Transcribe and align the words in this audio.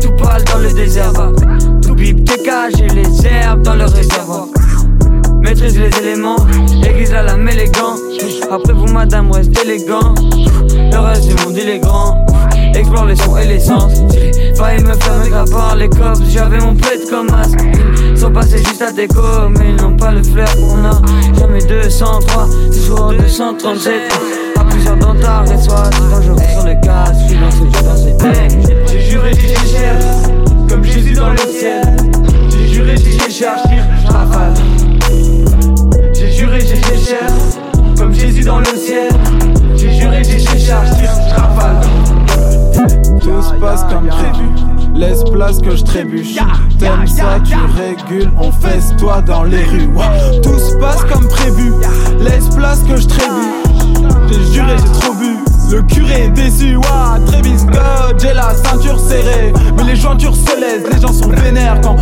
tout 0.00 0.12
pâle 0.12 0.44
dans 0.44 0.58
le 0.58 0.72
désert. 0.72 1.12
Tout 1.82 1.94
bip, 1.94 2.24
tes 2.24 2.42
cages 2.42 2.80
et 2.80 2.88
les 2.88 3.26
herbes 3.26 3.62
dans 3.62 3.74
le 3.74 3.84
réservoir. 3.84 4.46
Maîtrise 5.40 5.78
les 5.78 5.90
éléments, 5.98 6.36
aiguise 6.84 7.12
la 7.12 7.22
lame 7.22 7.48
élégant. 7.48 7.96
Après 8.50 8.72
vous, 8.72 8.92
madame, 8.92 9.30
reste 9.32 9.58
élégant. 9.64 10.14
Le 10.20 10.98
reste 10.98 11.26
du 11.26 11.34
monde, 11.34 11.56
il 11.60 11.68
est 11.68 11.78
grand. 11.78 12.26
Explore 12.74 13.06
les 13.06 13.16
sons 13.16 13.36
et 13.36 13.46
les 13.46 13.60
sens. 13.60 13.92
Failli 14.56 14.82
me 14.82 14.94
faire 14.94 15.18
mes 15.24 15.50
par 15.50 15.76
les 15.76 15.88
cops. 15.88 16.20
J'avais 16.28 16.58
mon 16.58 16.74
pète 16.74 17.10
comme 17.10 17.30
masque. 17.30 17.58
Ils 18.10 18.18
sont 18.18 18.30
passés 18.30 18.58
juste 18.58 18.82
à 18.82 18.92
déco, 18.92 19.20
mais 19.50 19.70
ils 19.70 19.82
n'ont 19.82 19.96
pas 19.96 20.12
le 20.12 20.22
flair 20.22 20.48
qu'on 20.54 20.84
a. 20.84 21.00
Jamais 21.38 21.60
203, 21.60 22.48
toujours 22.70 23.12
237. 23.12 23.94
À 24.58 24.64
plusieurs 24.64 24.98
ta 24.98 25.44
et 25.52 25.58
soit 25.58 25.90
dangereux 26.10 26.51
j'ai 36.14 36.30
juré, 36.30 36.60
j'ai 36.60 36.76
cher, 36.76 37.26
comme 37.98 38.14
Jésus 38.14 38.44
dans 38.44 38.60
le 38.60 38.66
ciel. 38.66 39.08
J'ai 39.74 39.98
juré, 39.98 40.22
j'ai 40.22 40.38
cher, 40.38 40.80
je 40.86 41.34
rafale. 41.34 41.80
Tout 43.20 43.42
se 43.42 43.54
passe 43.54 43.82
comme 43.90 44.06
prévu. 44.06 44.48
Laisse 44.94 45.24
place 45.24 45.58
que 45.58 45.74
je 45.74 45.82
trébuche. 45.82 46.36
T'aimes 46.78 47.06
ça, 47.08 47.40
tu 47.44 47.56
régules, 47.76 48.30
on 48.38 48.52
fesse 48.52 48.94
toi 48.96 49.20
dans 49.22 49.42
les 49.42 49.64
rues. 49.64 49.90
Tout 50.42 50.58
se 50.58 50.76
passe 50.76 51.02
comme 51.04 51.26
prévu. 51.26 51.72
Laisse 52.20 52.48
place 52.54 52.84
que 52.84 52.96
je 52.96 53.08
trébuche. 53.08 53.62
J'ai 54.30 54.52
juré, 54.52 54.76
j'ai 54.76 55.00
trop 55.00 55.14
bu. 55.14 55.38
Le 55.72 55.80
curé 55.82 56.24
est 56.24 56.28
déçu, 56.28 56.76
ouah, 56.76 57.18
Travis 57.26 57.64
God, 57.64 58.20
j'ai 58.20 58.34
la 58.34 58.54
ceinture 58.54 59.00
serrée. 59.00 59.54
Mais 59.74 59.84
les 59.84 59.96
jointures 59.96 60.36
se 60.36 60.60
laissent, 60.60 60.84
les 60.92 61.00
gens 61.00 61.12
sont 61.12 61.30
vénères 61.30 61.80
quand 61.80 61.96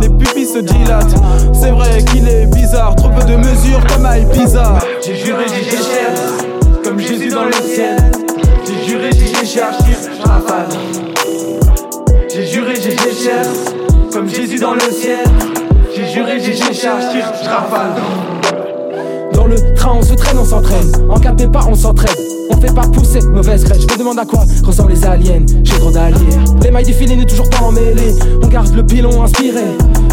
Les 0.00 0.08
pupilles 0.08 0.46
se 0.46 0.58
dilatent. 0.58 1.14
C'est 1.52 1.70
vrai 1.70 2.02
qu'il 2.04 2.28
est 2.28 2.46
bizarre, 2.46 2.94
trop 2.96 3.08
peu 3.08 3.24
de 3.24 3.36
mesures 3.36 3.84
comme 3.86 4.04
à 4.04 4.18
Ibiza. 4.18 4.74
J'ai 5.04 5.14
juré, 5.14 5.44
j'ai 5.48 5.70
cher, 5.70 6.12
comme 6.82 6.98
Jésus 6.98 7.28
dans 7.28 7.44
le 7.44 7.52
ciel. 7.52 7.96
J'ai 8.66 8.88
juré, 8.88 9.10
j'ai 9.12 9.46
cher, 9.46 9.68
je 9.80 10.28
rafale. 10.28 10.66
J'ai 12.28 12.46
juré, 12.46 12.74
j'ai 12.74 12.96
cher, 12.96 13.42
comme 14.12 14.28
Jésus 14.28 14.58
dans 14.58 14.74
le 14.74 14.80
ciel. 14.80 15.24
J'ai 15.94 16.06
juré, 16.08 16.40
j'ai 16.40 16.54
cher, 16.54 16.96
je 17.00 17.48
rafale. 17.48 18.65
Le 19.48 19.74
train, 19.74 19.92
on 19.94 20.02
se 20.02 20.14
traîne, 20.14 20.38
on 20.38 20.44
s'entraîne. 20.44 20.90
En 21.08 21.20
capé 21.20 21.46
pas, 21.46 21.60
on 21.68 21.74
s'entraide. 21.74 22.18
On 22.50 22.60
fait 22.60 22.74
pas 22.74 22.82
pousser, 22.82 23.20
mauvaise 23.20 23.62
crèche. 23.64 23.82
Je 23.88 23.94
me 23.94 23.98
demande 23.98 24.18
à 24.18 24.24
quoi 24.24 24.44
ressemblent 24.64 24.92
les 24.92 25.04
aliens. 25.04 25.44
J'ai 25.62 25.78
trop 25.78 25.90
d'alliés. 25.90 26.18
Les 26.62 26.70
mailles 26.70 26.84
du 26.84 26.92
filet 26.92 27.14
n'est 27.14 27.26
toujours 27.26 27.48
pas 27.48 27.60
emmêlées. 27.62 28.14
On 28.42 28.46
garde 28.48 28.74
le 28.74 28.84
pilon 28.84 29.22
inspiré. 29.22 29.62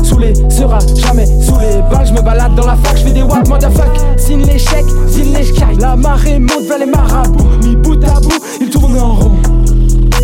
Sous 0.04 0.20
les 0.20 0.36
sera 0.52 0.78
jamais 0.96 1.26
sous 1.26 1.58
les 1.60 1.82
balles. 1.92 2.06
Je 2.06 2.14
me 2.14 2.22
balade 2.22 2.54
dans 2.56 2.68
la 2.68 2.76
fac, 2.76 2.96
je 2.98 3.04
fais 3.04 3.12
des 3.12 3.24
what 3.24 3.44
motherfuck. 3.48 3.90
Signe 4.18 4.46
l'échec, 4.46 4.86
signe 5.08 5.34
les 5.34 5.80
La 5.80 5.96
marée 5.96 6.38
monte 6.38 6.68
vers 6.68 6.78
les 6.78 6.86
marabouts. 6.86 7.48
Mis 7.64 7.76
bout 7.76 8.04
à 8.04 8.20
bout, 8.20 8.40
ils 8.62 8.70
tournent 8.70 9.00
en 9.00 9.16
rond. 9.16 9.32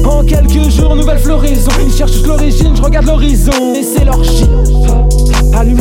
En 0.05 0.23
quelques 0.23 0.69
jours, 0.69 0.95
nouvelle 0.95 1.17
floraison. 1.17 1.71
Ils 1.83 1.91
cherchent 1.91 2.23
l'origine, 2.23 2.75
je 2.75 2.81
regarde 2.81 3.07
l'horizon. 3.07 3.73
Et 3.75 3.83
c'est 3.83 4.05
leur 4.05 4.23
shit. 4.23 4.49
Allume 5.53 5.79